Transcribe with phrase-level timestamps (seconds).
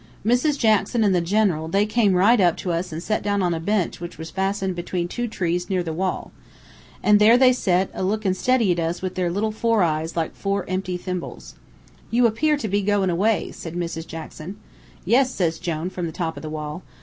[0.25, 0.57] "Mrs.
[0.57, 3.59] Jackson an' the General, they came right up to us an' set down on a
[3.59, 6.31] bench which was fastened between two trees near the wall.
[7.03, 9.35] An' there they set, a lookin' steady at us with their four
[9.79, 11.53] little eyes, like four empty thimbles.
[12.09, 14.07] "'You appear to be goin' away,' says Mrs.
[14.07, 14.57] Jackson.
[15.05, 16.81] "'Yes,' says Jone from the top of the wall.